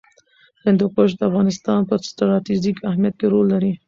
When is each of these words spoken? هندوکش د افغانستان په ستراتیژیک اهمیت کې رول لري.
هندوکش 0.65 1.09
د 1.15 1.21
افغانستان 1.29 1.79
په 1.89 1.95
ستراتیژیک 2.09 2.77
اهمیت 2.89 3.15
کې 3.19 3.27
رول 3.33 3.45
لري. 3.53 3.71